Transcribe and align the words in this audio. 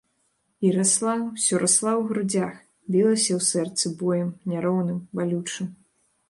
І 0.67 0.69
расла, 0.75 1.11
усё 1.25 1.59
расла 1.63 1.93
ў 1.97 2.07
грудзях, 2.11 2.55
білася 2.97 3.31
ў 3.39 3.41
сэрцы 3.51 3.93
боем 4.01 4.33
няроўным, 4.55 4.99
балючым. 5.21 5.71